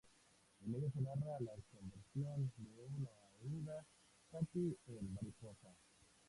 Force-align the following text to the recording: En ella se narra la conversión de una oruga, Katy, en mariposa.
En 0.65 0.73
ella 0.73 0.89
se 0.91 0.99
narra 0.99 1.39
la 1.41 1.51
conversión 1.71 2.51
de 2.57 2.81
una 2.97 3.09
oruga, 3.37 3.85
Katy, 4.31 4.75
en 4.87 5.13
mariposa. 5.13 5.75